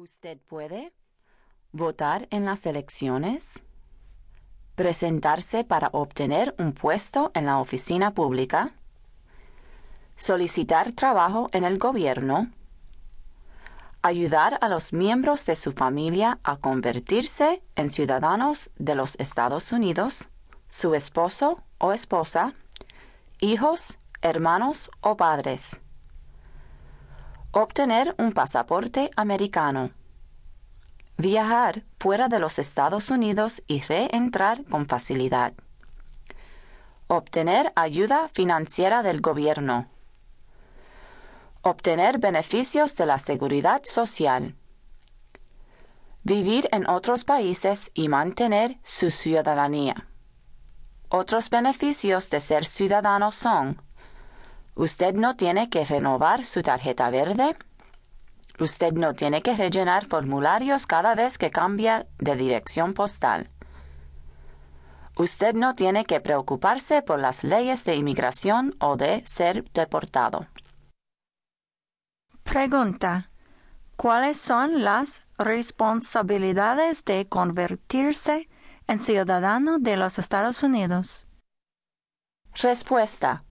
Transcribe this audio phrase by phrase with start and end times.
[0.00, 0.94] Usted puede
[1.72, 3.62] votar en las elecciones,
[4.74, 8.72] presentarse para obtener un puesto en la oficina pública,
[10.16, 12.50] solicitar trabajo en el gobierno,
[14.00, 20.30] ayudar a los miembros de su familia a convertirse en ciudadanos de los Estados Unidos,
[20.66, 22.54] su esposo o esposa,
[23.38, 25.82] hijos, hermanos o padres.
[27.52, 29.90] Obtener un pasaporte americano.
[31.16, 35.52] Viajar fuera de los Estados Unidos y reentrar con facilidad.
[37.08, 39.88] Obtener ayuda financiera del gobierno.
[41.62, 44.54] Obtener beneficios de la seguridad social.
[46.22, 50.06] Vivir en otros países y mantener su ciudadanía.
[51.08, 53.82] Otros beneficios de ser ciudadano son
[54.74, 57.56] Usted no tiene que renovar su tarjeta verde.
[58.58, 63.50] Usted no tiene que rellenar formularios cada vez que cambia de dirección postal.
[65.16, 70.46] Usted no tiene que preocuparse por las leyes de inmigración o de ser deportado.
[72.42, 73.30] Pregunta.
[73.96, 78.48] ¿Cuáles son las responsabilidades de convertirse
[78.86, 81.26] en ciudadano de los Estados Unidos?
[82.54, 83.44] Respuesta.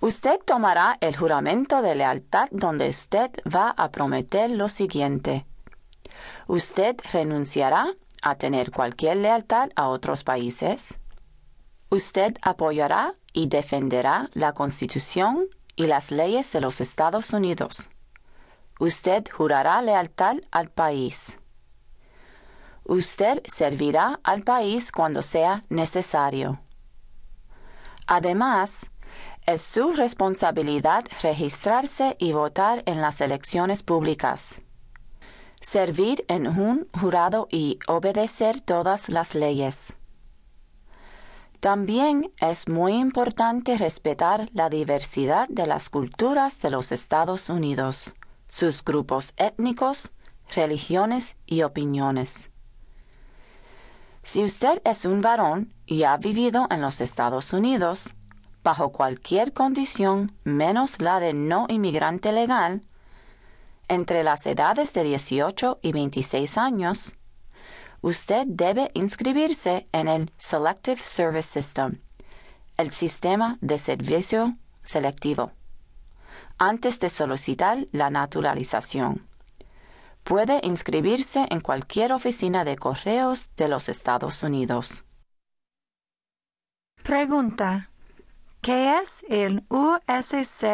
[0.00, 5.44] Usted tomará el juramento de lealtad donde usted va a prometer lo siguiente.
[6.46, 11.00] Usted renunciará a tener cualquier lealtad a otros países.
[11.90, 17.90] Usted apoyará y defenderá la Constitución y las leyes de los Estados Unidos.
[18.78, 21.40] Usted jurará lealtad al país.
[22.84, 26.60] Usted servirá al país cuando sea necesario.
[28.06, 28.90] Además,
[29.48, 34.60] es su responsabilidad registrarse y votar en las elecciones públicas.
[35.62, 39.96] Servir en un jurado y obedecer todas las leyes.
[41.60, 48.14] También es muy importante respetar la diversidad de las culturas de los Estados Unidos,
[48.48, 50.12] sus grupos étnicos,
[50.54, 52.50] religiones y opiniones.
[54.22, 58.12] Si usted es un varón y ha vivido en los Estados Unidos,
[58.68, 62.82] bajo cualquier condición menos la de no inmigrante legal,
[63.88, 67.14] entre las edades de 18 y 26 años,
[68.02, 72.02] usted debe inscribirse en el Selective Service System,
[72.76, 74.52] el sistema de servicio
[74.82, 75.52] selectivo,
[76.58, 79.26] antes de solicitar la naturalización.
[80.24, 85.06] Puede inscribirse en cualquier oficina de correos de los Estados Unidos.
[87.02, 87.88] Pregunta.
[88.60, 90.64] ¿Qué es el USCIS?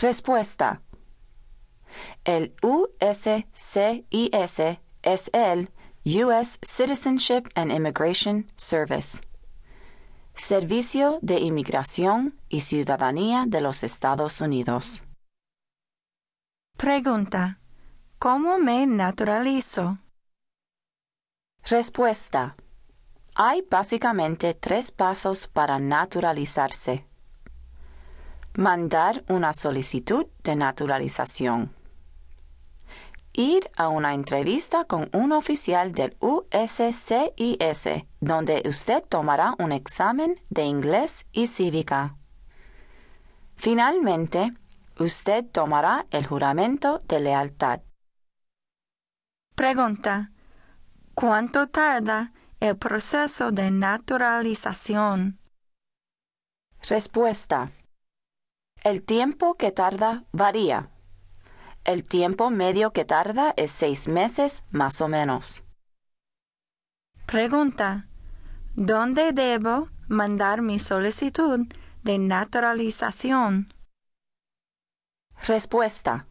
[0.00, 0.82] Respuesta.
[2.24, 3.44] El USCIS
[5.02, 5.70] es el
[6.04, 6.58] U.S.
[6.62, 9.20] Citizenship and Immigration Service,
[10.34, 15.02] Servicio de Inmigración y Ciudadanía de los Estados Unidos.
[16.76, 17.58] Pregunta.
[18.18, 19.98] ¿Cómo me naturalizo?
[21.64, 22.56] Respuesta.
[23.38, 27.06] Hay básicamente tres pasos para naturalizarse.
[28.54, 31.74] Mandar una solicitud de naturalización.
[33.34, 40.64] Ir a una entrevista con un oficial del USCIS, donde usted tomará un examen de
[40.64, 42.16] inglés y cívica.
[43.54, 44.54] Finalmente,
[44.98, 47.82] usted tomará el juramento de lealtad.
[49.54, 50.32] Pregunta.
[51.12, 55.38] ¿Cuánto tarda el proceso de naturalización?
[56.88, 57.72] Respuesta.
[58.82, 60.90] El tiempo que tarda varía.
[61.84, 65.64] El tiempo medio que tarda es seis meses más o menos.
[67.26, 68.08] Pregunta.
[68.74, 71.66] ¿Dónde debo mandar mi solicitud
[72.02, 73.72] de naturalización?
[75.46, 76.26] Respuesta.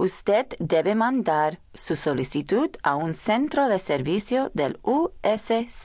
[0.00, 5.76] Usted debe mandar su solicitud a un centro de servicio del USCIS.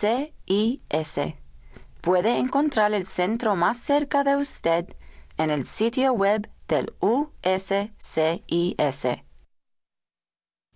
[2.00, 4.95] Puede encontrar el centro más cerca de usted
[5.36, 7.92] en el sitio web del USCIS.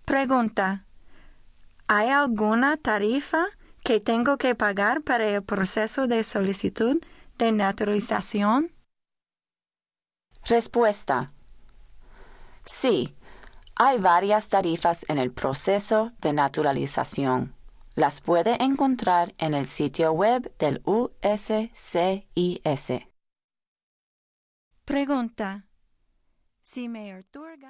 [0.04, 0.84] Pregunta.
[1.88, 3.46] ¿Hay alguna tarifa
[3.82, 7.02] que tengo que pagar para el proceso de solicitud
[7.38, 8.70] de naturalización?
[10.44, 11.32] Respuesta.
[12.66, 13.16] Sí,
[13.82, 17.54] hay varias tarifas en el proceso de naturalización.
[17.94, 21.80] Las puede encontrar en el sitio web del USCIS.
[24.84, 25.64] Pregunta.
[26.60, 27.60] Si me otorgan